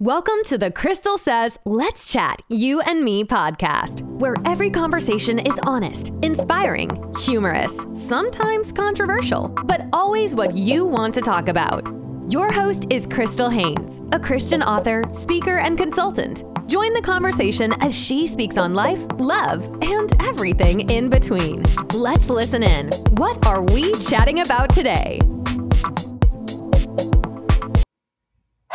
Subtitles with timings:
[0.00, 5.56] Welcome to the Crystal Says Let's Chat, You and Me podcast, where every conversation is
[5.66, 11.88] honest, inspiring, humorous, sometimes controversial, but always what you want to talk about.
[12.28, 16.42] Your host is Crystal Haynes, a Christian author, speaker, and consultant.
[16.68, 21.62] Join the conversation as she speaks on life, love, and everything in between.
[21.92, 22.88] Let's listen in.
[23.12, 25.20] What are we chatting about today?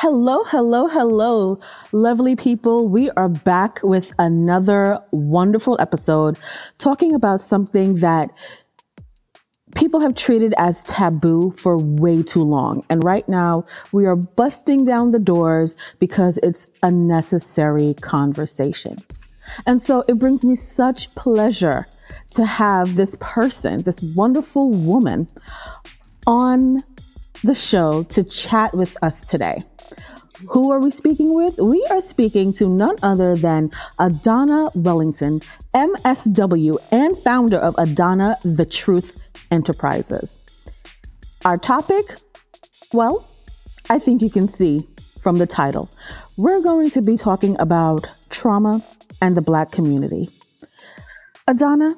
[0.02, 1.60] Hello, hello, hello,
[1.92, 2.88] lovely people.
[2.88, 6.40] We are back with another wonderful episode
[6.78, 8.30] talking about something that
[9.76, 12.86] people have treated as taboo for way too long.
[12.90, 19.00] And right now, we are busting down the doors because it's a necessary conversation.
[19.68, 21.88] And so it brings me such pleasure
[22.36, 25.28] to have this person, this wonderful woman,
[26.26, 26.86] on
[27.44, 29.66] the show to chat with us today.
[30.48, 31.58] Who are we speaking with?
[31.58, 35.42] We are speaking to none other than Adana Wellington,
[35.74, 39.18] MSW, and founder of Adana The Truth
[39.52, 40.38] Enterprises.
[41.44, 42.06] Our topic?
[42.94, 43.28] Well,
[43.90, 44.88] I think you can see
[45.22, 45.90] from the title.
[46.38, 48.82] We're going to be talking about trauma
[49.22, 50.30] and the Black community.
[51.48, 51.94] Adana,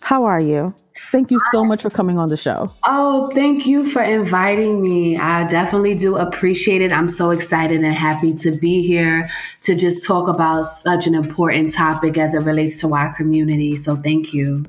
[0.00, 0.74] how are you?
[1.14, 2.72] Thank you so much for coming on the show.
[2.82, 5.16] Oh, thank you for inviting me.
[5.16, 6.90] I definitely do appreciate it.
[6.90, 9.30] I'm so excited and happy to be here
[9.62, 13.76] to just talk about such an important topic as it relates to our community.
[13.76, 14.64] So, thank you.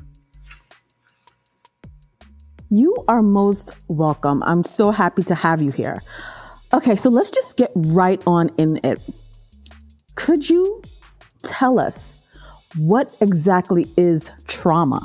[2.69, 4.43] You are most welcome.
[4.43, 5.97] I'm so happy to have you here.
[6.73, 8.99] Okay, so let's just get right on in it.
[10.13, 10.83] Could you
[11.41, 12.17] tell us
[12.77, 15.01] what exactly is trauma?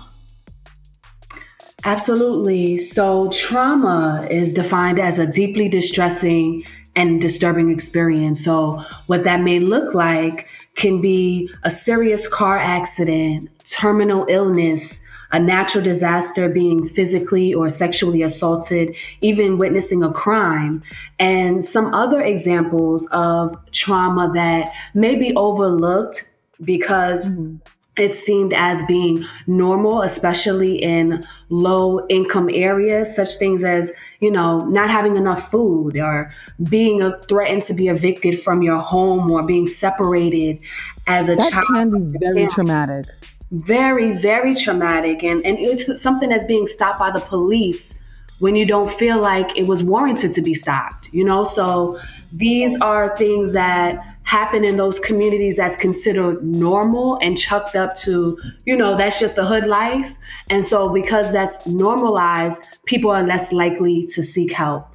[1.85, 2.79] Absolutely.
[2.79, 6.65] So, trauma is defined as a deeply distressing
[6.95, 8.45] and disturbing experience.
[8.45, 15.01] So, what that may look like can be a serious car accident, terminal illness,
[15.33, 20.83] a natural disaster, being physically or sexually assaulted, even witnessing a crime,
[21.19, 26.29] and some other examples of trauma that may be overlooked
[26.63, 27.31] because.
[27.31, 27.57] Mm-hmm
[27.97, 34.61] it seemed as being normal, especially in low income areas, such things as, you know,
[34.61, 36.33] not having enough food or
[36.69, 40.63] being a, threatened to be evicted from your home or being separated
[41.07, 41.65] as a that child.
[41.69, 43.07] That can be very traumatic.
[43.51, 45.23] Very, very traumatic.
[45.25, 47.97] And, and it's something that's being stopped by the police
[48.39, 51.45] when you don't feel like it was warranted to be stopped, you know?
[51.45, 52.01] So
[52.33, 58.39] these are things that happen in those communities that's considered normal and chucked up to,
[58.65, 60.17] you know, that's just the hood life.
[60.49, 64.87] And so because that's normalized, people are less likely to seek help.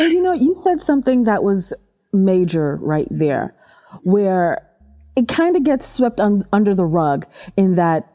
[0.00, 1.72] And you know, you said something that was
[2.12, 3.54] major right there,
[4.02, 4.68] where
[5.14, 8.12] it kind of gets swept un- under the rug in that,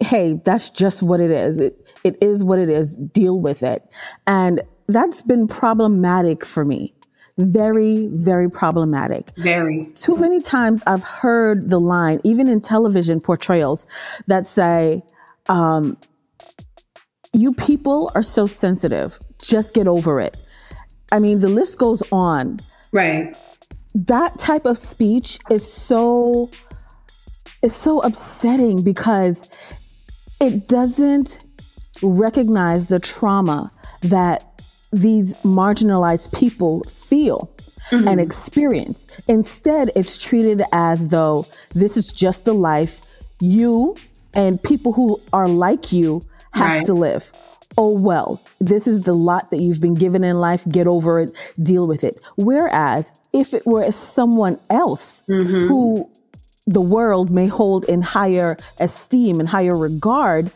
[0.00, 1.56] hey, that's just what it is.
[1.56, 2.94] It, it is what it is.
[2.98, 3.82] Deal with it.
[4.26, 6.92] And that's been problematic for me
[7.38, 9.30] very, very problematic.
[9.36, 9.86] Very.
[9.94, 13.86] Too many times I've heard the line, even in television portrayals,
[14.26, 15.02] that say,
[15.48, 15.96] um,
[17.32, 19.18] You people are so sensitive.
[19.40, 20.36] Just get over it.
[21.12, 22.58] I mean, the list goes on.
[22.92, 23.36] Right.
[23.94, 26.50] That type of speech is so
[27.62, 29.48] is so upsetting because
[30.40, 31.40] it doesn't
[32.02, 33.70] recognize the trauma
[34.02, 34.47] that
[34.92, 37.50] these marginalized people feel
[37.90, 38.08] mm-hmm.
[38.08, 39.06] and experience.
[39.26, 43.00] Instead, it's treated as though this is just the life
[43.40, 43.94] you
[44.34, 46.20] and people who are like you
[46.52, 46.84] have right.
[46.86, 47.30] to live.
[47.76, 50.66] Oh, well, this is the lot that you've been given in life.
[50.68, 51.30] Get over it,
[51.62, 52.18] deal with it.
[52.36, 55.68] Whereas if it were someone else mm-hmm.
[55.68, 56.10] who
[56.66, 60.50] the world may hold in higher esteem and higher regard,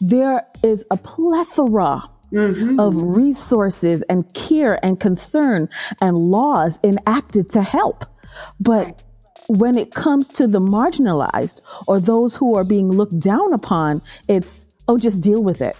[0.00, 2.02] there is a plethora
[2.34, 2.80] mm-hmm.
[2.80, 5.68] of resources and care and concern
[6.00, 8.04] and laws enacted to help.
[8.60, 9.02] But
[9.48, 14.66] when it comes to the marginalized or those who are being looked down upon, it's,
[14.88, 15.78] oh, just deal with it.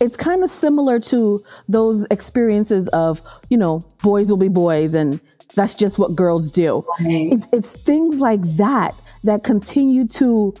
[0.00, 5.20] It's kind of similar to those experiences of, you know, boys will be boys and
[5.54, 6.84] that's just what girls do.
[7.00, 7.32] Right.
[7.32, 10.52] It, it's things like that that continue to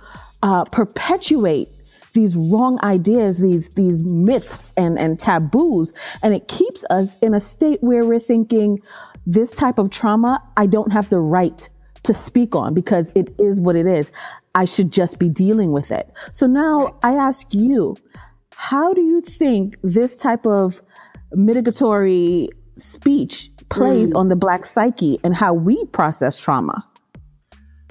[0.42, 1.68] uh, perpetuate
[2.14, 5.92] these wrong ideas, these these myths and, and taboos.
[6.22, 8.80] And it keeps us in a state where we're thinking,
[9.26, 11.68] this type of trauma, I don't have the right
[12.04, 14.12] to speak on because it is what it is.
[14.54, 16.10] I should just be dealing with it.
[16.32, 17.96] So now I ask you,
[18.56, 20.82] how do you think this type of
[21.32, 24.18] mitigatory speech plays mm.
[24.18, 26.86] on the black psyche and how we process trauma?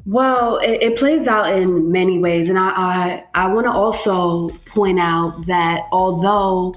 [0.06, 2.50] Well, it, it, plays out in many ways.
[2.50, 6.76] And I, I, I want to also point out that although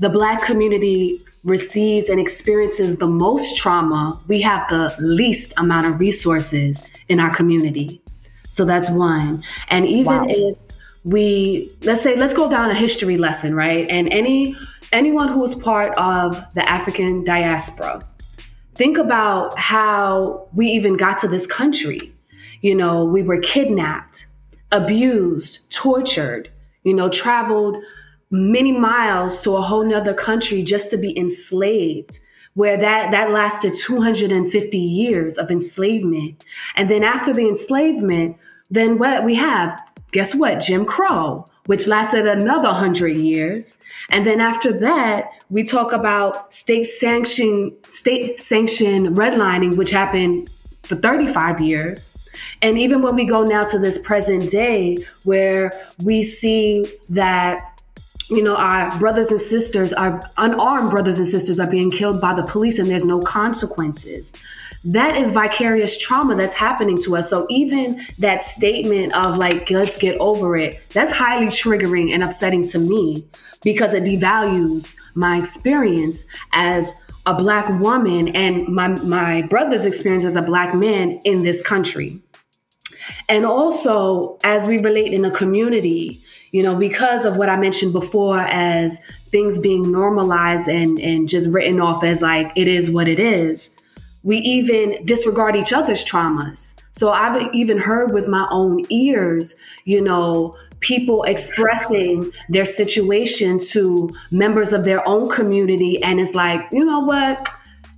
[0.00, 6.00] the Black community receives and experiences the most trauma, we have the least amount of
[6.00, 8.02] resources in our community.
[8.50, 9.42] So that's one.
[9.68, 10.26] And even wow.
[10.28, 10.58] if
[11.04, 13.86] we let's say let's go down a history lesson, right?
[13.90, 14.56] And any
[14.92, 18.02] anyone who is part of the African diaspora,
[18.74, 22.13] think about how we even got to this country.
[22.64, 24.26] You know, we were kidnapped,
[24.72, 26.48] abused, tortured,
[26.82, 27.76] you know, traveled
[28.30, 32.20] many miles to a whole nother country just to be enslaved
[32.54, 36.42] where that that lasted 250 years of enslavement.
[36.74, 38.38] And then after the enslavement
[38.70, 39.78] then what we have
[40.12, 40.60] guess what?
[40.60, 43.76] Jim crow which lasted another 100 years.
[44.08, 50.48] And then after that we talk about state sanctioned state sanctioned redlining which happened
[50.82, 52.16] for 35 years
[52.62, 55.72] and even when we go now to this present day where
[56.02, 57.74] we see that
[58.30, 62.34] you know, our brothers and sisters, our unarmed brothers and sisters are being killed by
[62.34, 64.32] the police and there's no consequences.
[64.84, 67.30] That is vicarious trauma that's happening to us.
[67.30, 72.66] So even that statement of like, let's get over it, that's highly triggering and upsetting
[72.68, 73.26] to me
[73.62, 80.36] because it devalues my experience as a black woman and my, my brother's experience as
[80.36, 82.20] a black man in this country.
[83.28, 86.20] And also, as we relate in a community,
[86.52, 91.50] you know, because of what I mentioned before as things being normalized and, and just
[91.50, 93.70] written off as like it is what it is,
[94.22, 96.74] we even disregard each other's traumas.
[96.92, 99.54] So I've even heard with my own ears,
[99.84, 100.54] you know,
[100.84, 106.00] people expressing their situation to members of their own community.
[106.02, 107.50] And it's like, you know what?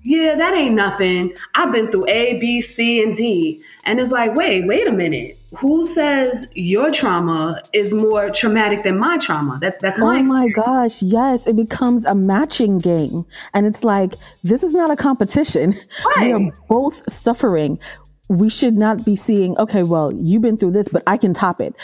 [0.06, 1.34] Yeah, that ain't nothing.
[1.56, 3.60] I've been through A, B, C, and D.
[3.82, 5.36] And it's like, wait, wait a minute.
[5.58, 9.58] Who says your trauma is more traumatic than my trauma?
[9.60, 10.18] That's that's my.
[10.18, 11.46] Oh my gosh, yes!
[11.46, 13.24] It becomes a matching game,
[13.54, 15.74] and it's like this is not a competition.
[16.16, 16.34] Right.
[16.36, 17.78] We are both suffering.
[18.28, 19.56] We should not be seeing.
[19.58, 21.74] Okay, well, you've been through this, but I can top it.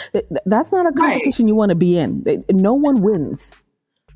[0.45, 1.49] That's not a competition right.
[1.49, 2.25] you want to be in.
[2.51, 3.57] No one wins.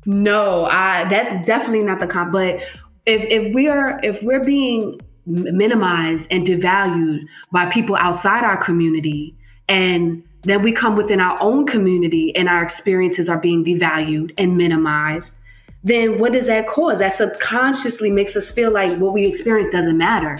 [0.05, 2.31] No, I, that's definitely not the comp.
[2.31, 2.61] But
[3.05, 9.35] if if we are if we're being minimized and devalued by people outside our community.
[9.67, 14.57] And then we come within our own community and our experiences are being devalued and
[14.57, 15.35] minimized.
[15.83, 16.99] Then what does that cause?
[16.99, 20.39] That subconsciously makes us feel like what we experience doesn't matter.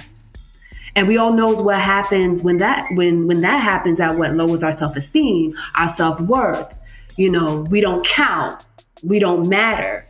[0.97, 4.63] And we all knows what happens when that when when that happens at what lowers
[4.63, 6.75] our self-esteem, our self-worth.
[7.17, 8.65] You know, we don't count,
[9.03, 10.07] we don't matter.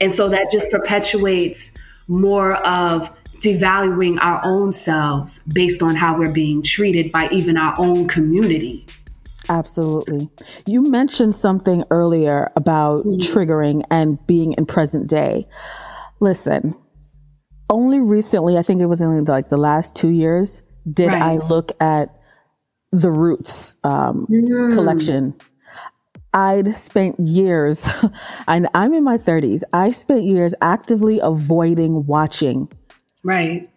[0.00, 1.72] And so that just perpetuates
[2.06, 7.74] more of devaluing our own selves based on how we're being treated by even our
[7.76, 8.86] own community.
[9.48, 10.28] Absolutely.
[10.66, 13.18] You mentioned something earlier about mm-hmm.
[13.18, 15.46] triggering and being in present day.
[16.20, 16.76] Listen,
[17.70, 20.62] only recently, I think it was in like the last two years,
[20.92, 21.22] did right.
[21.22, 22.16] I look at
[22.92, 24.72] the Roots um, mm.
[24.74, 25.34] collection.
[26.34, 27.88] I'd spent years,
[28.48, 32.68] and I'm in my 30s, I spent years actively avoiding watching
[33.24, 33.68] Right.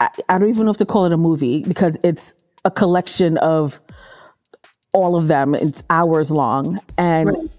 [0.00, 2.34] I, I don't even know if to call it a movie because it's
[2.64, 3.80] a collection of
[4.92, 5.54] all of them.
[5.54, 6.78] It's hours long.
[6.98, 7.50] And right.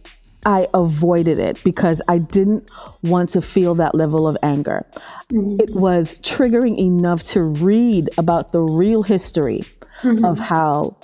[0.45, 2.69] I avoided it because I didn't
[3.03, 4.85] want to feel that level of anger.
[5.31, 5.61] Mm-hmm.
[5.61, 9.63] It was triggering enough to read about the real history
[10.01, 10.25] mm-hmm.
[10.25, 10.97] of how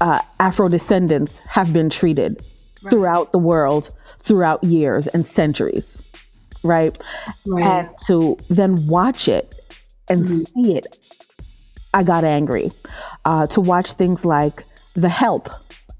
[0.00, 2.42] uh, Afro descendants have been treated
[2.82, 2.90] right.
[2.90, 6.02] throughout the world, throughout years and centuries
[6.62, 6.96] right?
[7.46, 7.64] right.
[7.64, 9.54] And to then watch it
[10.08, 10.64] and mm-hmm.
[10.64, 10.86] see it,
[11.94, 12.72] I got angry.
[13.24, 15.48] Uh, to watch things like The Help,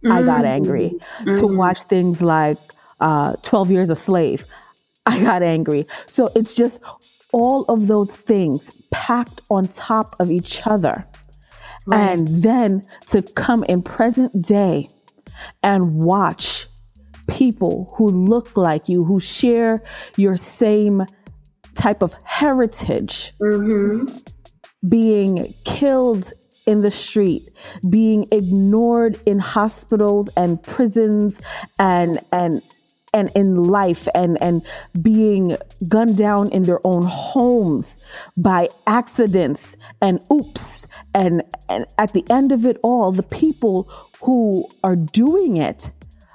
[0.05, 0.13] mm-hmm.
[0.13, 0.53] I got mm-hmm.
[0.53, 0.93] angry.
[1.21, 1.35] Mm-hmm.
[1.35, 2.59] To watch things like
[3.01, 4.45] uh, 12 Years a Slave,
[5.07, 5.85] I got angry.
[6.07, 6.85] So it's just
[7.33, 11.07] all of those things packed on top of each other.
[11.87, 12.11] Right.
[12.11, 14.89] And then to come in present day
[15.63, 16.69] and watch
[17.29, 19.83] people who look like you, who share
[20.17, 21.05] your same
[21.75, 24.07] type of heritage, mm-hmm.
[24.89, 26.33] being killed
[26.67, 27.49] in the street,
[27.89, 31.41] being ignored in hospitals and prisons
[31.79, 32.63] and and
[33.15, 34.65] and in life and and
[35.03, 35.57] being
[35.89, 37.99] gunned down in their own homes
[38.37, 43.91] by accidents and oops and and at the end of it all the people
[44.23, 45.91] who are doing it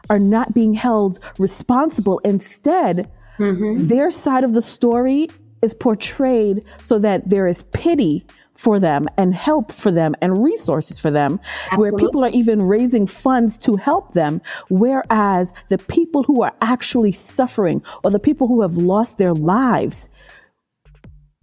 [0.09, 2.19] are not being held responsible.
[2.19, 3.87] Instead, mm-hmm.
[3.87, 5.27] their side of the story
[5.61, 8.25] is portrayed so that there is pity
[8.57, 11.39] for them and help for them and resources for them,
[11.71, 11.77] Absolutely.
[11.77, 14.41] where people are even raising funds to help them.
[14.69, 20.09] Whereas the people who are actually suffering or the people who have lost their lives,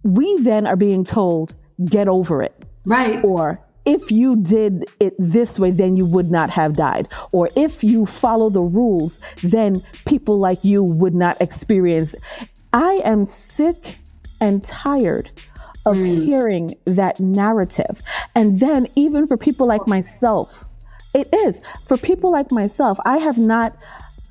[0.03, 1.55] we then are being told,
[1.85, 2.53] get over it.
[2.85, 3.23] Right.
[3.23, 7.07] Or if you did it this way, then you would not have died.
[7.31, 12.15] Or if you follow the rules, then people like you would not experience.
[12.73, 13.99] I am sick
[14.41, 15.29] and tired
[15.85, 16.25] of mm.
[16.25, 18.01] hearing that narrative.
[18.33, 20.65] And then, even for people like myself,
[21.13, 21.61] it is.
[21.87, 23.83] For people like myself, I have not,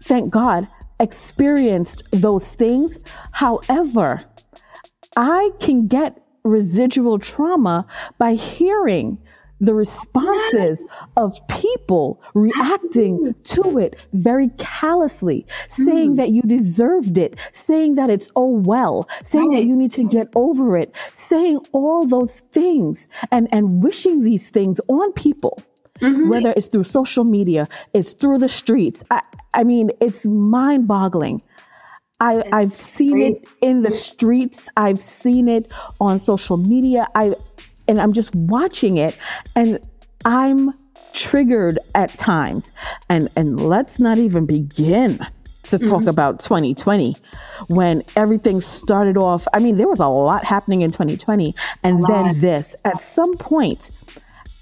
[0.03, 0.69] thank God,
[1.01, 2.99] experienced those things.
[3.33, 4.23] However,
[5.17, 7.87] I can get residual trauma
[8.19, 9.19] by hearing
[9.61, 10.85] the responses
[11.17, 16.17] of people reacting to it very callously, saying mm.
[16.17, 19.61] that you deserved it, saying that it's oh well, saying right.
[19.61, 24.51] that you need to get over it, saying all those things and, and wishing these
[24.51, 25.61] things on people.
[26.01, 26.29] Mm-hmm.
[26.29, 29.05] Whether it's through social media, it's through the streets.
[29.13, 29.23] I,
[29.55, 31.41] I mean, it's mind boggling.
[32.21, 34.69] I, I've seen it in the streets.
[34.77, 37.07] I've seen it on social media.
[37.15, 37.35] I
[37.89, 39.17] and I'm just watching it
[39.57, 39.79] and
[40.25, 40.73] I'm
[41.13, 42.73] triggered at times.
[43.09, 45.19] And and let's not even begin
[45.65, 46.09] to talk mm-hmm.
[46.09, 47.17] about 2020
[47.69, 49.47] when everything started off.
[49.55, 52.77] I mean, there was a lot happening in 2020 and then this.
[52.85, 53.91] At some point,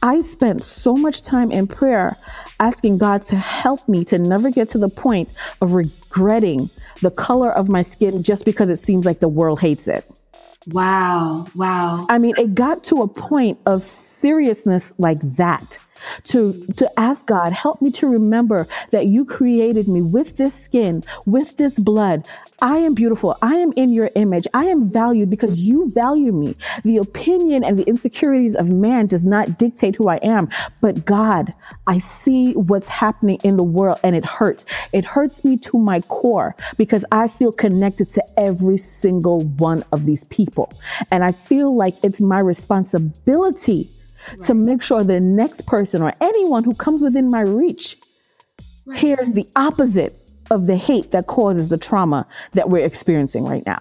[0.03, 2.17] I spent so much time in prayer
[2.61, 6.71] asking God to help me to never get to the point of regretting
[7.03, 10.05] the color of my skin just because it seems like the world hates it.
[10.69, 11.47] Wow.
[11.55, 12.07] Wow.
[12.09, 15.79] I mean, it got to a point of seriousness like that
[16.25, 21.03] to to ask God, help me to remember that you created me with this skin,
[21.27, 22.27] with this blood.
[22.61, 23.37] I am beautiful.
[23.43, 24.47] I am in your image.
[24.55, 26.55] I am valued because you value me.
[26.85, 30.49] The opinion and the insecurities of man does not dictate who I am,
[30.81, 31.53] but God,
[31.89, 34.65] I see what's happening in the world and it hurts.
[34.93, 40.07] It hurts me to my core because I feel connected to every single one of
[40.07, 40.73] these people.
[41.11, 43.91] And I feel like it's my responsibility
[44.31, 44.41] right.
[44.43, 47.97] to make sure the next person or anyone who comes within my reach
[48.87, 48.99] right.
[48.99, 50.15] hears the opposite
[50.51, 53.81] of the hate that causes the trauma that we're experiencing right now.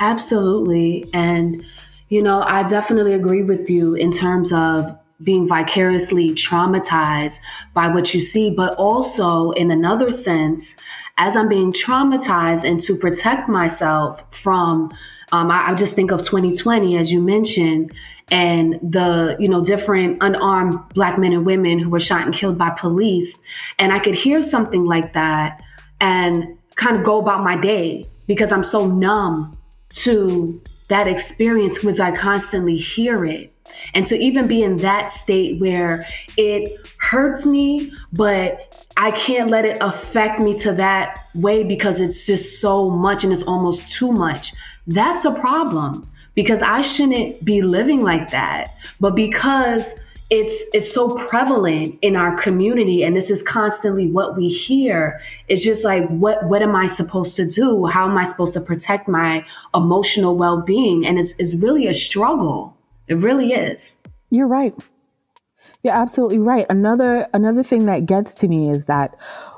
[0.00, 1.04] Absolutely.
[1.12, 1.64] And,
[2.08, 7.38] you know, I definitely agree with you in terms of being vicariously traumatized
[7.72, 10.76] by what you see, but also in another sense,
[11.16, 14.92] as I'm being traumatized and to protect myself from,
[15.32, 17.92] um, I, I just think of 2020, as you mentioned,
[18.30, 22.58] and the you know different unarmed black men and women who were shot and killed
[22.58, 23.38] by police.
[23.78, 25.62] And i could hear something like that
[26.00, 29.56] and kind of go about my day because i'm so numb
[29.90, 33.50] to that experience because i constantly hear it.
[33.94, 39.64] And to even be in that state where it hurts me but I can't let
[39.64, 44.12] it affect me to that way because it's just so much and it's almost too
[44.12, 44.52] much.
[44.86, 48.70] That's a problem because I shouldn't be living like that.
[49.00, 49.94] But because
[50.30, 55.62] it's it's so prevalent in our community and this is constantly what we hear it's
[55.62, 57.84] just like what what am i supposed to do?
[57.84, 61.06] How am i supposed to protect my emotional well-being?
[61.06, 62.74] And it's, it's really a struggle.
[63.06, 63.96] It really is.
[64.30, 64.74] You're right.
[65.82, 66.64] You're absolutely right.
[66.70, 69.14] Another another thing that gets to me is that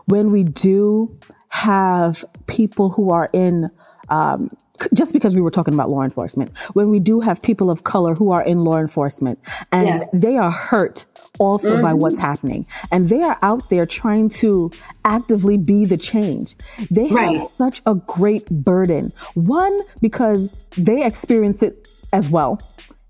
[0.07, 1.17] when we do
[1.51, 3.71] have people who are in
[4.09, 4.51] um,
[4.95, 8.15] just because we were talking about law enforcement, when we do have people of color
[8.15, 9.39] who are in law enforcement
[9.73, 10.07] and yes.
[10.13, 11.07] they are hurt
[11.39, 11.83] also mm-hmm.
[11.83, 14.71] by what's happening and they are out there trying to
[15.05, 16.57] actively be the change.
[16.91, 17.37] They right.
[17.37, 19.13] have such a great burden.
[19.35, 22.61] One, because they experience it as well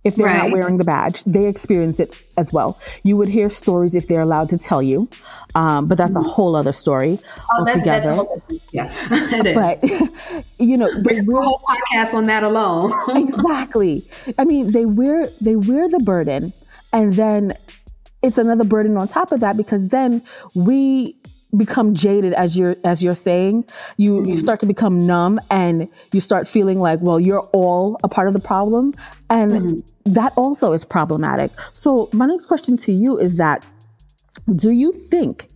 [0.06, 0.44] if they're right.
[0.44, 1.24] not wearing the badge.
[1.24, 2.78] They experience it as well.
[3.02, 5.08] You would hear stories if they're allowed to tell you,
[5.56, 6.28] um, but that's a mm-hmm.
[6.28, 7.18] whole other story
[7.52, 8.14] oh, altogether.
[8.14, 8.86] That's, that's yeah,
[9.40, 9.54] it is.
[9.54, 12.92] But you know, they wear, a whole podcast on that alone.
[13.16, 14.04] exactly.
[14.38, 16.52] I mean, they wear they wear the burden,
[16.92, 17.52] and then
[18.22, 20.22] it's another burden on top of that because then
[20.54, 21.16] we
[21.56, 23.64] become jaded as you're as you're saying
[23.96, 24.30] you mm-hmm.
[24.30, 28.26] you start to become numb and you start feeling like well you're all a part
[28.26, 28.92] of the problem
[29.30, 30.12] and mm-hmm.
[30.12, 33.66] that also is problematic so my next question to you is that
[34.54, 35.48] do you think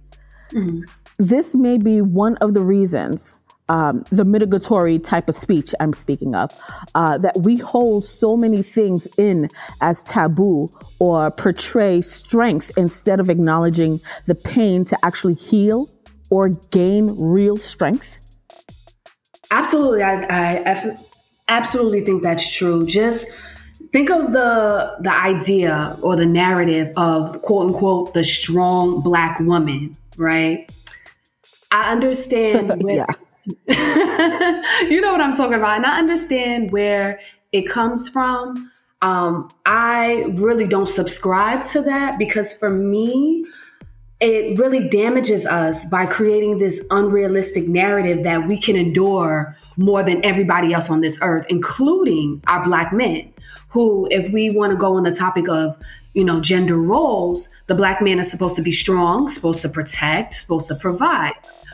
[0.53, 0.83] mm-hmm.
[1.19, 3.41] this may be one of the reasons
[3.71, 6.51] um, the mitigatory type of speech I'm speaking of,
[6.97, 9.49] uh, that we hold so many things in
[9.81, 15.89] as taboo or portray strength instead of acknowledging the pain to actually heal
[16.31, 18.37] or gain real strength?
[19.53, 20.03] Absolutely.
[20.03, 20.97] I, I,
[21.49, 22.85] absolutely think that's true.
[22.87, 23.27] Just
[23.93, 29.93] think of the the idea or the narrative of quote unquote the strong black woman,
[30.19, 30.73] right?
[31.73, 33.07] I understand where,
[33.67, 37.21] you know what I'm talking about, and I understand where
[37.53, 38.71] it comes from.
[39.03, 43.47] Um, I really don't subscribe to that because for me,
[44.21, 50.23] it really damages us by creating this unrealistic narrative that we can endure more than
[50.25, 53.33] everybody else on this earth, including our black men,
[53.71, 55.79] who, if we want to go on the topic of,
[56.13, 60.35] you know, gender roles, the black man is supposed to be strong, supposed to protect,
[60.35, 61.33] supposed to provide.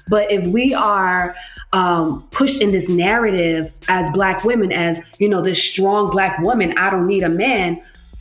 [0.08, 1.34] But if we are
[1.76, 6.76] um, pushed in this narrative as black women, as, you know, this strong black woman,
[6.78, 7.78] I don't need a man,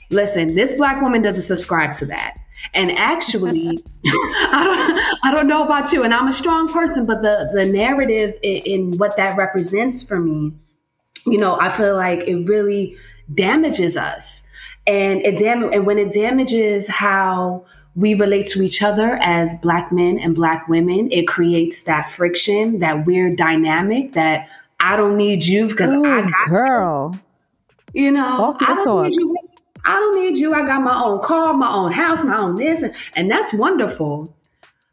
[0.09, 2.35] listen, this black woman doesn't subscribe to that.
[2.73, 7.21] And actually, I, don't, I don't know about you, and I'm a strong person, but
[7.21, 10.51] the, the narrative in, in what that represents for me,
[11.25, 12.97] you know, I feel like it really
[13.33, 14.43] damages us.
[14.85, 17.65] And it dam- and when it damages how
[17.95, 22.79] we relate to each other as black men and black women, it creates that friction,
[22.79, 24.49] that weird dynamic that
[24.79, 27.09] I don't need you because I got girl.
[27.11, 27.21] This.
[27.93, 29.03] You know, I don't talk.
[29.05, 29.37] need you
[29.85, 30.53] I don't need you.
[30.53, 34.35] I got my own car, my own house, my own this, and, and that's wonderful.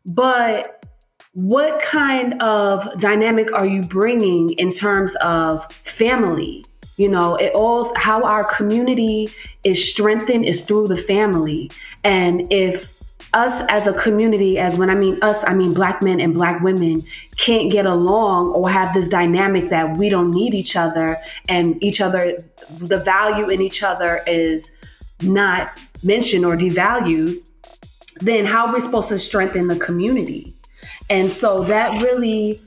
[0.05, 0.87] But
[1.33, 6.65] what kind of dynamic are you bringing in terms of family?
[6.97, 9.29] You know, it all how our community
[9.65, 11.71] is strengthened is through the family.
[12.05, 12.99] And if
[13.35, 16.61] us as a community, as when I mean us, I mean black men and black
[16.61, 17.03] women,
[17.37, 21.17] can't get along or have this dynamic that we don't need each other
[21.49, 22.37] and each other,
[22.79, 24.71] the value in each other is
[25.23, 27.37] not mentioned or devalued,
[28.21, 30.55] then how are we supposed to strengthen the community?
[31.09, 32.61] And so that really,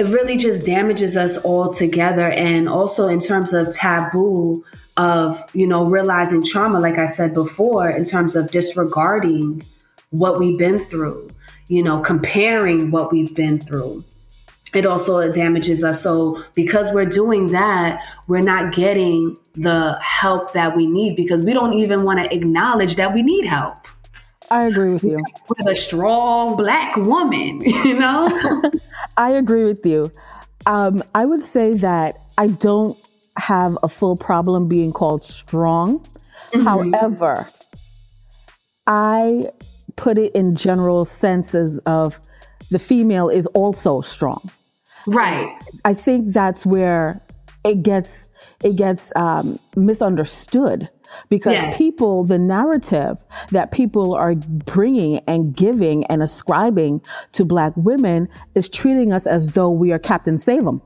[0.00, 2.30] it really just damages us all together.
[2.30, 4.64] And also in terms of taboo
[4.96, 9.62] of, you know, realizing trauma, like I said before, in terms of disregarding
[10.08, 11.28] what we've been through,
[11.68, 14.02] you know, comparing what we've been through
[14.72, 16.00] it also damages us.
[16.00, 21.52] So because we're doing that, we're not getting the help that we need because we
[21.52, 23.88] don't even want to acknowledge that we need help.
[24.48, 25.18] I agree with you.
[25.48, 28.28] With a strong black woman, you know?
[29.16, 30.10] I agree with you.
[30.66, 32.98] Um, I would say that I don't
[33.36, 36.00] have a full problem being called strong.
[36.52, 36.62] Mm-hmm.
[36.62, 37.48] However,
[38.86, 39.50] I
[39.96, 42.20] put it in general senses of
[42.70, 44.50] the female is also strong.
[45.06, 45.52] Right.
[45.84, 47.20] I think that's where
[47.64, 48.28] it gets
[48.62, 50.88] it gets um, misunderstood
[51.28, 51.78] because yes.
[51.78, 57.00] people the narrative that people are bringing and giving and ascribing
[57.32, 60.82] to black women is treating us as though we are captain save them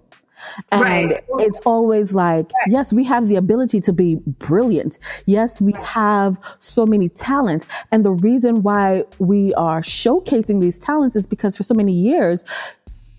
[0.73, 1.25] and right.
[1.39, 4.99] it's always like, yes, we have the ability to be brilliant.
[5.27, 7.67] Yes, we have so many talents.
[7.93, 12.45] And the reason why we are showcasing these talents is because for so many years,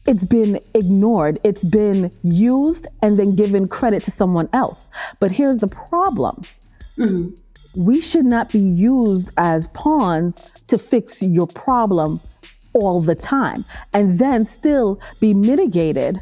[0.08, 1.40] it's been ignored.
[1.44, 4.88] It's been used and then given credit to someone else.
[5.20, 6.44] But here's the problem.
[6.98, 7.30] Mm-hmm.
[7.76, 12.22] We should not be used as pawns to fix your problem
[12.74, 16.22] all the time and then still be mitigated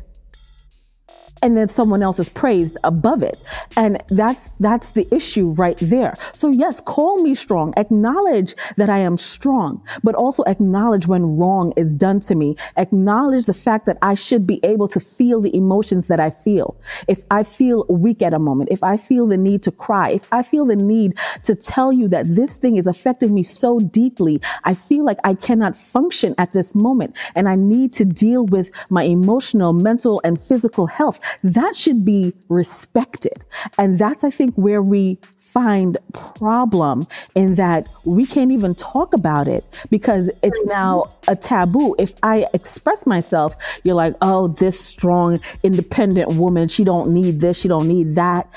[1.43, 3.37] and then someone else is praised above it.
[3.75, 6.15] And that's that's the issue right there.
[6.31, 7.73] So yes, call me strong.
[7.75, 12.55] Acknowledge that I am strong, but also acknowledge when wrong is done to me.
[12.77, 16.79] Acknowledge the fact that I should be able to feel the emotions that I feel.
[17.09, 20.27] If I feel weak at a moment, if I feel the need to cry, if
[20.31, 24.39] I feel the need to tell you that this thing is affecting me so deeply,
[24.63, 28.71] I feel like I cannot function at this moment and I need to deal with
[28.89, 33.43] my emotional, mental, and physical health that should be respected.
[33.77, 39.47] And that's, I think, where we find problem in that we can't even talk about
[39.47, 40.69] it because it's mm-hmm.
[40.69, 41.95] now a taboo.
[41.99, 47.59] If I express myself, you're like, oh, this strong, independent woman, she don't need this,
[47.59, 48.51] she don't need that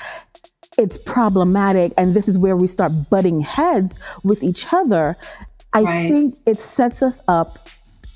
[0.78, 5.14] it's problematic and this is where we start butting heads with each other
[5.72, 6.10] i right.
[6.10, 7.68] think it sets us up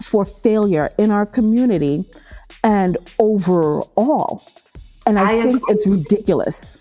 [0.03, 2.05] for failure in our community
[2.63, 4.43] and overall
[5.07, 5.75] and I, I think agree.
[5.75, 6.79] it's ridiculous.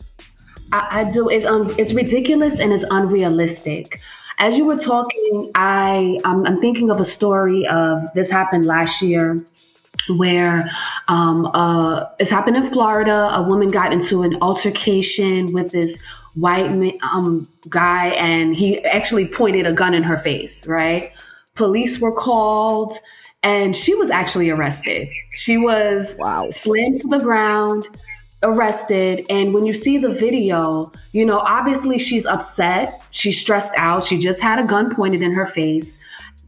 [0.72, 1.30] I, I do.
[1.30, 4.00] It's un, it's ridiculous and it's unrealistic.
[4.38, 9.02] As you were talking, I I'm, I'm thinking of a story of this happened last
[9.02, 9.38] year
[10.16, 10.70] where
[11.08, 13.30] um, uh, it's happened in Florida.
[13.34, 16.00] A woman got into an altercation with this
[16.36, 16.72] white
[17.12, 20.68] um, guy, and he actually pointed a gun in her face.
[20.68, 21.12] Right?
[21.56, 22.94] Police were called,
[23.44, 25.10] and she was actually arrested.
[25.34, 26.50] She was wow.
[26.52, 27.88] slammed to the ground
[28.44, 29.26] arrested.
[29.30, 33.06] And when you see the video you know obviously she's upset.
[33.12, 34.04] She's stressed out.
[34.04, 35.98] She just had a gun pointed in her face.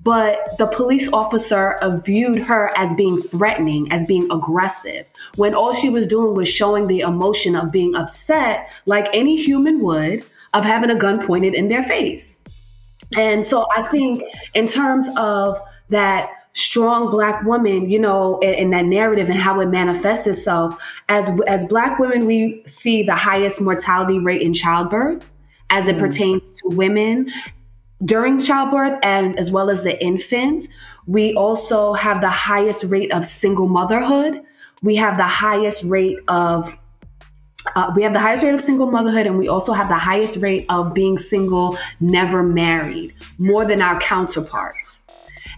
[0.04, 5.90] But the police officer viewed her as being threatening as being aggressive when all she
[5.90, 10.90] was doing was showing the emotion of being upset like any human would of having
[10.90, 12.40] a gun pointed in their face.
[13.16, 14.24] And so i think
[14.56, 19.60] in terms of that strong black woman you know in, in, that narrative and how
[19.60, 20.76] it manifests itself.
[21.10, 25.30] As as black women we see the highest mortality rate in childbirth
[25.70, 26.00] as it mm.
[26.00, 27.32] pertains to women
[28.04, 30.68] during childbirth and as well as the infant
[31.08, 34.42] we also have the highest rate of single motherhood.
[34.84, 36.78] We have the highest rate of
[37.76, 40.38] uh, we have the highest rate of single motherhood and we also have the highest
[40.38, 45.04] rate of being single never married more than our counterparts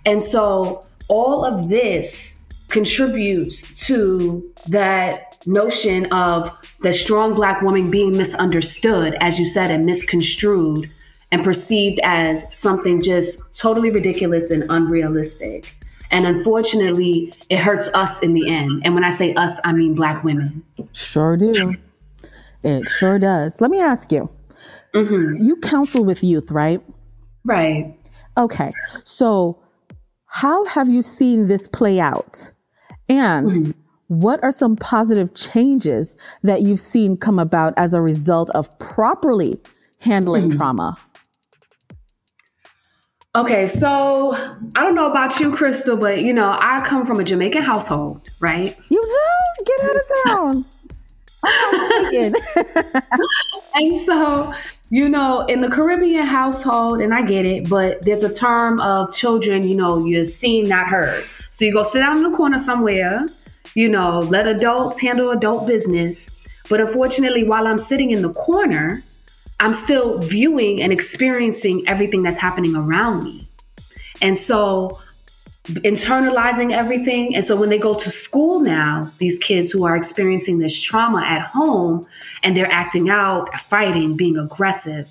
[0.05, 2.35] and so all of this
[2.69, 6.49] contributes to that notion of
[6.81, 10.89] the strong black woman being misunderstood, as you said, and misconstrued
[11.31, 15.75] and perceived as something just totally ridiculous and unrealistic.
[16.11, 18.83] And unfortunately, it hurts us in the end.
[18.85, 20.63] And when I say us, I mean black women.
[20.93, 21.75] Sure do.
[22.63, 23.61] It sure does.
[23.61, 24.29] Let me ask you.
[24.93, 25.43] Mm-hmm.
[25.43, 26.81] You counsel with youth, right?
[27.43, 27.97] Right.
[28.37, 28.71] Okay.
[29.03, 29.62] So
[30.33, 32.51] how have you seen this play out?
[33.07, 33.71] And mm-hmm.
[34.07, 39.61] what are some positive changes that you've seen come about as a result of properly
[39.99, 40.57] handling mm-hmm.
[40.57, 40.97] trauma?
[43.35, 44.33] Okay, so
[44.75, 48.27] I don't know about you, Crystal, but you know, I come from a Jamaican household,
[48.39, 48.75] right?
[48.89, 49.65] You do?
[49.65, 50.65] Get out of town.
[53.75, 54.53] and so
[54.93, 59.11] you know, in the Caribbean household, and I get it, but there's a term of
[59.11, 61.25] children, you know, you're seen, not heard.
[61.49, 63.25] So you go sit down in the corner somewhere,
[63.73, 66.29] you know, let adults handle adult business.
[66.69, 69.01] But unfortunately, while I'm sitting in the corner,
[69.59, 73.49] I'm still viewing and experiencing everything that's happening around me.
[74.21, 74.99] And so
[75.63, 77.35] internalizing everything.
[77.35, 81.23] And so when they go to school now, these kids who are experiencing this trauma
[81.25, 82.03] at home
[82.43, 85.07] and they're acting out, fighting, being aggressive.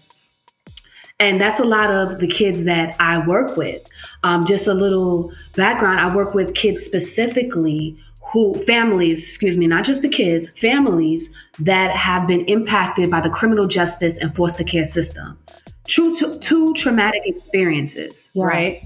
[1.18, 3.86] And that's a lot of the kids that I work with.
[4.24, 7.96] Um, just a little background I work with kids specifically
[8.32, 11.28] who, families, excuse me, not just the kids, families
[11.60, 15.38] that have been impacted by the criminal justice and foster care system.
[15.86, 18.44] True, two, two traumatic experiences, yeah.
[18.44, 18.82] right?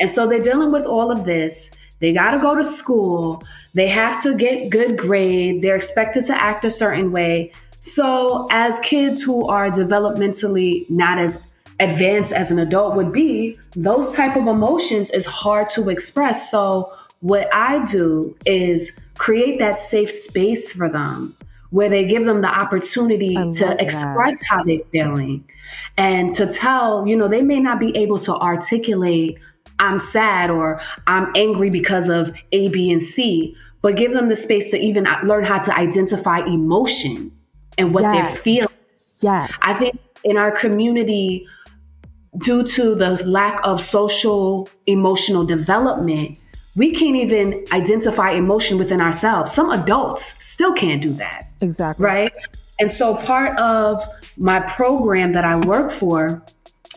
[0.00, 1.70] And so they're dealing with all of this.
[2.00, 3.42] They got to go to school.
[3.74, 5.60] They have to get good grades.
[5.60, 7.52] They're expected to act a certain way.
[7.76, 14.14] So, as kids who are developmentally not as advanced as an adult would be, those
[14.14, 16.50] type of emotions is hard to express.
[16.50, 21.36] So, what I do is create that safe space for them
[21.70, 24.46] where they give them the opportunity to express that.
[24.48, 25.44] how they're feeling
[25.96, 29.38] and to tell, you know, they may not be able to articulate
[29.78, 34.36] I'm sad or I'm angry because of A, B, and C, but give them the
[34.36, 37.32] space to even uh, learn how to identify emotion
[37.76, 38.12] and what yes.
[38.14, 38.68] they're feeling.
[39.20, 39.58] Yes.
[39.62, 41.46] I think in our community,
[42.38, 46.38] due to the lack of social emotional development,
[46.76, 49.52] we can't even identify emotion within ourselves.
[49.52, 51.48] Some adults still can't do that.
[51.60, 52.04] Exactly.
[52.04, 52.32] Right.
[52.80, 54.02] And so part of
[54.36, 56.42] my program that I work for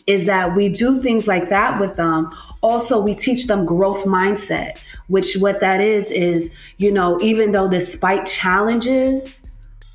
[0.08, 2.32] is that we do things like that with them.
[2.64, 7.70] Also, we teach them growth mindset, which what that is is, you know, even though
[7.70, 9.42] despite challenges,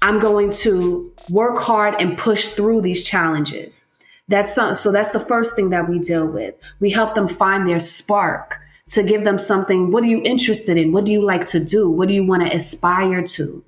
[0.03, 3.87] I'm going to work hard and push through these challenges.
[4.29, 6.55] That's so, so that's the first thing that we deal with.
[6.79, 9.90] We help them find their spark to give them something.
[9.90, 10.92] What are you interested in?
[10.92, 11.90] What do you like to do?
[11.90, 13.64] What do you want to aspire to?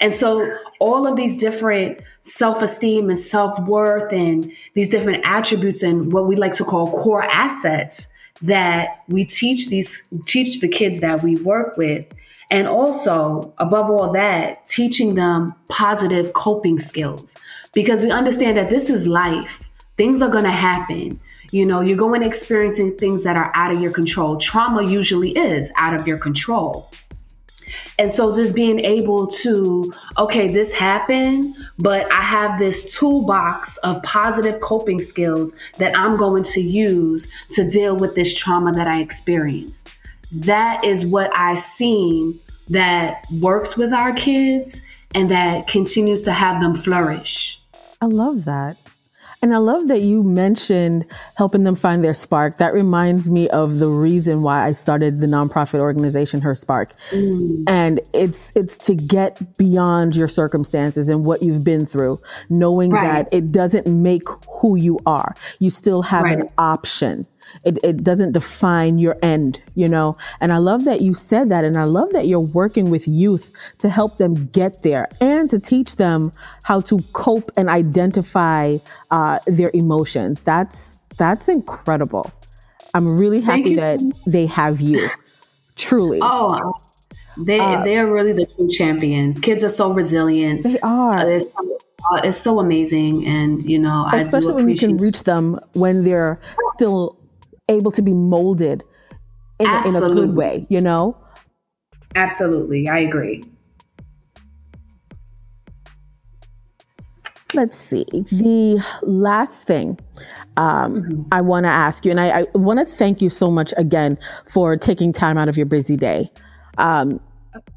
[0.00, 6.26] And so all of these different self-esteem and self-worth and these different attributes and what
[6.26, 8.08] we like to call core assets
[8.42, 12.06] that we teach these teach the kids that we work with.
[12.50, 17.34] And also above all that teaching them positive coping skills.
[17.72, 19.70] Because we understand that this is life.
[19.96, 21.18] Things are going to happen.
[21.50, 24.36] You know you're going experiencing things that are out of your control.
[24.38, 26.90] Trauma usually is out of your control
[27.98, 34.02] and so just being able to, okay, this happened, but I have this toolbox of
[34.02, 39.00] positive coping skills that I'm going to use to deal with this trauma that I
[39.00, 39.90] experienced.
[40.32, 42.38] That is what I've seen
[42.70, 44.80] that works with our kids
[45.14, 47.60] and that continues to have them flourish.
[48.00, 48.76] I love that.
[49.42, 52.58] And I love that you mentioned helping them find their spark.
[52.58, 56.92] That reminds me of the reason why I started the nonprofit organization Her Spark.
[57.10, 57.64] Mm.
[57.66, 63.28] And it's it's to get beyond your circumstances and what you've been through, knowing right.
[63.28, 64.22] that it doesn't make
[64.60, 65.34] who you are.
[65.58, 66.38] You still have right.
[66.38, 67.26] an option.
[67.64, 70.16] It, it doesn't define your end, you know?
[70.40, 71.64] And I love that you said that.
[71.64, 75.58] And I love that you're working with youth to help them get there and to
[75.58, 76.32] teach them
[76.64, 78.78] how to cope and identify
[79.10, 80.42] uh, their emotions.
[80.42, 82.30] That's, that's incredible.
[82.94, 85.08] I'm really happy that they have you.
[85.76, 86.18] Truly.
[86.20, 86.72] Oh,
[87.38, 89.40] they uh, they are really the true champions.
[89.40, 90.62] Kids are so resilient.
[90.62, 91.16] They are.
[91.16, 91.78] Uh, it's, so,
[92.12, 96.38] uh, it's so amazing, and you know, especially when you can reach them when they're
[96.74, 97.18] still
[97.68, 98.84] able to be molded
[99.58, 101.16] in, in a good way, you know?
[102.14, 102.88] Absolutely.
[102.88, 103.42] I agree.
[107.54, 108.04] Let's see.
[108.10, 109.98] The last thing
[110.56, 111.22] um, mm-hmm.
[111.32, 114.18] I want to ask you, and I, I want to thank you so much again
[114.48, 116.30] for taking time out of your busy day.
[116.78, 117.20] Um,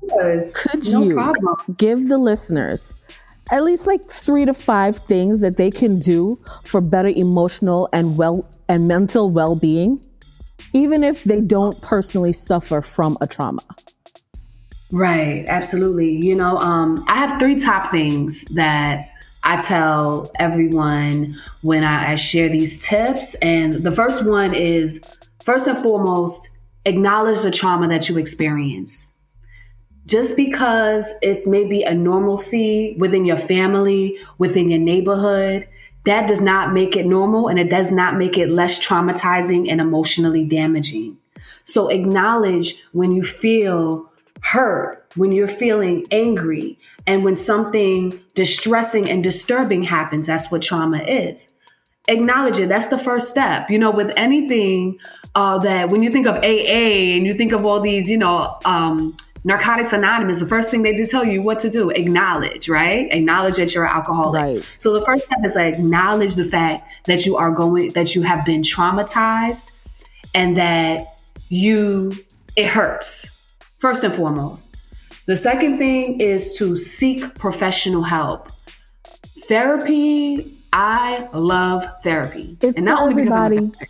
[0.09, 1.75] could no you problem.
[1.77, 2.93] give the listeners
[3.51, 8.17] at least like three to five things that they can do for better emotional and
[8.17, 9.99] well and mental well-being
[10.73, 13.61] even if they don't personally suffer from a trauma.
[14.91, 16.11] Right absolutely.
[16.11, 19.09] You know um, i have three top things that
[19.43, 24.99] i tell everyone when I, I share these tips and the first one is
[25.43, 26.49] first and foremost
[26.85, 29.11] acknowledge the trauma that you experience
[30.05, 35.67] just because it's maybe a normalcy within your family, within your neighborhood,
[36.05, 39.81] that does not make it normal and it does not make it less traumatizing and
[39.81, 41.17] emotionally damaging.
[41.65, 49.23] So acknowledge when you feel hurt, when you're feeling angry, and when something distressing and
[49.23, 50.27] disturbing happens.
[50.27, 51.47] That's what trauma is.
[52.07, 52.69] Acknowledge it.
[52.69, 53.69] That's the first step.
[53.69, 54.99] You know, with anything
[55.33, 58.57] uh, that when you think of AA and you think of all these, you know,
[58.65, 63.07] um, Narcotics Anonymous, the first thing they do tell you what to do, acknowledge, right?
[63.11, 64.41] Acknowledge that you're an alcoholic.
[64.41, 64.69] Right.
[64.79, 68.23] So the first step is like acknowledge the fact that you are going, that you
[68.23, 69.69] have been traumatized
[70.33, 71.05] and that
[71.49, 72.13] you,
[72.55, 74.77] it hurts, first and foremost.
[75.27, 78.49] The second thing is to seek professional help.
[79.47, 82.57] Therapy, I love therapy.
[82.61, 83.59] It's and not only everybody.
[83.59, 83.89] Because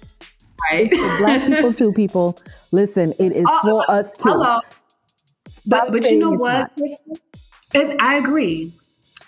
[0.69, 0.81] right?
[0.81, 2.37] It's for black people too, people.
[2.73, 4.31] Listen, it is oh, for oh, us too.
[4.31, 4.59] Hello
[5.67, 6.71] but but you know what?
[7.73, 8.73] It, I agree.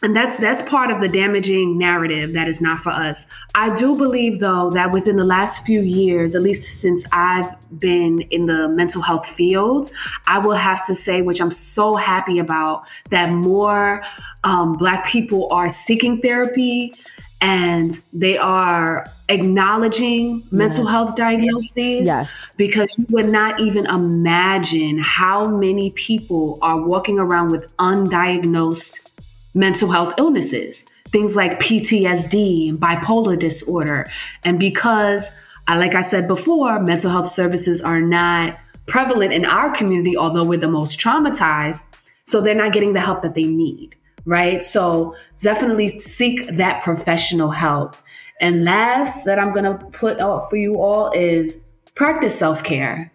[0.03, 3.25] And that's that's part of the damaging narrative that is not for us.
[3.55, 7.47] I do believe though that within the last few years, at least since I've
[7.79, 9.89] been in the mental health field,
[10.27, 14.03] I will have to say, which I'm so happy about, that more
[14.43, 16.93] um, Black people are seeking therapy
[17.41, 20.51] and they are acknowledging yes.
[20.51, 22.29] mental health diagnoses yes.
[22.57, 29.11] because you would not even imagine how many people are walking around with undiagnosed
[29.53, 34.05] mental health illnesses things like PTSD and bipolar disorder
[34.43, 35.29] and because
[35.67, 40.43] uh, like I said before mental health services are not prevalent in our community although
[40.43, 41.83] we're the most traumatized
[42.25, 43.95] so they're not getting the help that they need
[44.27, 44.61] right?
[44.61, 47.95] So definitely seek that professional help.
[48.39, 51.57] And last that I'm going to put out for you all is
[51.95, 53.11] practice self care.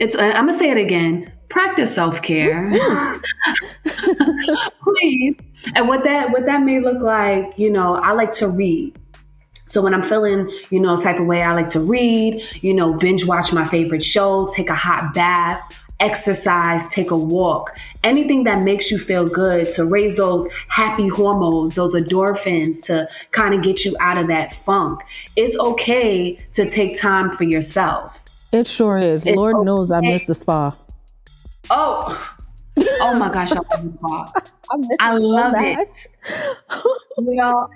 [0.00, 1.32] It's uh, I'm going to say it again.
[1.48, 2.70] Practice self care,
[4.82, 5.38] please.
[5.76, 8.98] And what that what that may look like, you know, I like to read.
[9.66, 12.94] So when I'm feeling, you know, type of way, I like to read, you know,
[12.94, 15.60] binge watch my favorite show, take a hot bath
[16.00, 21.74] exercise, take a walk, anything that makes you feel good to raise those happy hormones,
[21.74, 25.00] those endorphins to kind of get you out of that funk.
[25.36, 28.22] It's okay to take time for yourself.
[28.52, 29.26] It sure is.
[29.26, 29.64] It's Lord okay.
[29.64, 30.76] knows I missed the spa.
[31.70, 32.36] Oh,
[32.78, 34.32] oh my gosh, I love the spa.
[35.00, 36.06] I love it.
[37.18, 37.68] you know,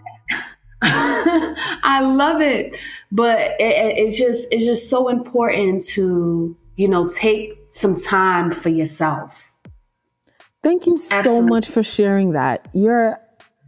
[0.82, 2.76] I love it,
[3.10, 8.68] but it, it's just it's just so important to you know take some time for
[8.68, 9.52] yourself.
[10.62, 11.50] Thank you so absolutely.
[11.50, 12.68] much for sharing that.
[12.72, 13.18] You're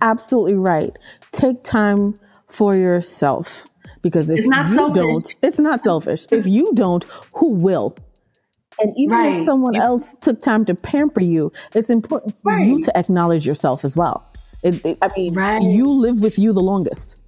[0.00, 0.96] absolutely right.
[1.32, 2.14] Take time
[2.46, 3.66] for yourself
[4.02, 4.94] because if it's not you selfish.
[4.94, 6.26] don't, it's not selfish.
[6.30, 7.96] if you don't, who will?
[8.80, 9.36] And even right.
[9.36, 12.66] if someone else took time to pamper you, it's important for right.
[12.66, 14.30] you to acknowledge yourself as well.
[14.62, 15.62] It, it, I mean, right.
[15.62, 17.20] you live with you the longest.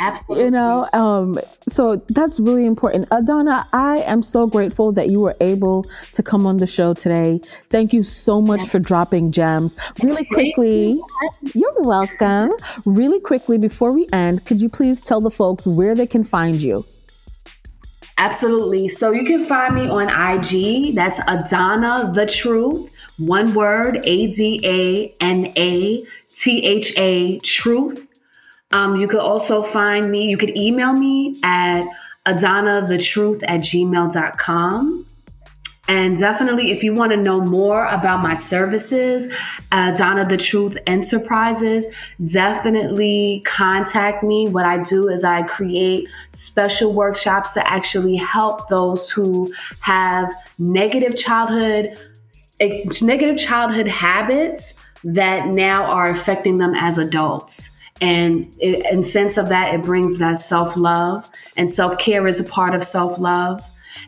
[0.00, 0.44] Absolutely.
[0.44, 3.08] you know, um, so that's really important.
[3.10, 7.40] Adana, I am so grateful that you were able to come on the show today.
[7.70, 9.76] Thank you so much for dropping gems.
[10.02, 11.00] Really quickly,
[11.54, 12.52] you're welcome.
[12.84, 16.60] Really quickly, before we end, could you please tell the folks where they can find
[16.60, 16.84] you?
[18.18, 18.88] Absolutely.
[18.88, 20.94] So you can find me on IG.
[20.94, 22.94] That's Adana the Truth.
[23.18, 26.04] One word, A D A N A
[26.34, 28.07] T H A Truth.
[28.70, 31.88] Um, you could also find me, you could email me at
[32.26, 35.06] adanathetruth at gmail.com.
[35.90, 39.26] And definitely, if you want to know more about my services,
[39.72, 41.86] uh, Donna the Truth Enterprises,
[42.30, 44.50] definitely contact me.
[44.50, 49.50] What I do is I create special workshops to actually help those who
[49.80, 50.28] have
[50.58, 51.98] negative childhood,
[52.60, 57.70] eh, negative childhood habits that now are affecting them as adults.
[58.00, 62.44] And in sense of that, it brings that self love, and self care is a
[62.44, 63.60] part of self love.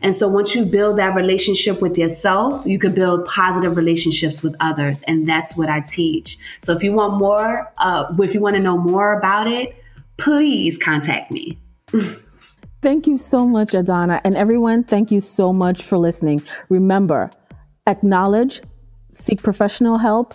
[0.02, 4.54] And so once you build that relationship with yourself, you can build positive relationships with
[4.60, 5.02] others.
[5.02, 6.38] And that's what I teach.
[6.62, 9.76] So if you want more, uh, if you want to know more about it,
[10.16, 11.58] please contact me.
[12.82, 14.20] thank you so much, Adana.
[14.24, 16.42] And everyone, thank you so much for listening.
[16.68, 17.30] Remember,
[17.86, 18.62] acknowledge,
[19.12, 20.34] seek professional help,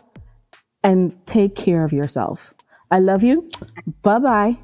[0.84, 2.55] and take care of yourself.
[2.92, 3.50] I love you.
[4.04, 4.58] Bye-bye.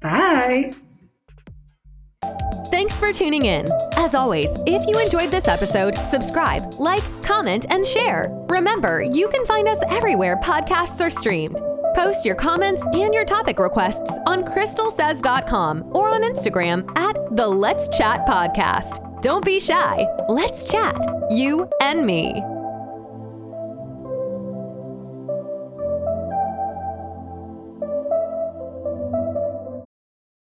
[0.00, 0.72] Bye.
[2.70, 3.68] Thanks for tuning in.
[3.96, 8.26] As always, if you enjoyed this episode, subscribe, like, comment, and share.
[8.48, 11.60] Remember, you can find us everywhere podcasts are streamed.
[11.94, 17.88] Post your comments and your topic requests on crystalsays.com or on Instagram at the Let's
[17.96, 19.22] Chat Podcast.
[19.22, 20.04] Don't be shy.
[20.28, 20.96] Let's chat,
[21.30, 22.42] you and me.